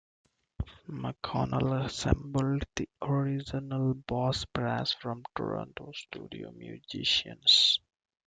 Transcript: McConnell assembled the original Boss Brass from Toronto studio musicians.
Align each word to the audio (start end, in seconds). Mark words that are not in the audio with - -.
McConnell 0.89 1.85
assembled 1.85 2.63
the 2.75 2.89
original 3.03 3.93
Boss 3.93 4.45
Brass 4.45 4.93
from 4.95 5.23
Toronto 5.35 5.91
studio 5.91 6.51
musicians. 6.53 7.79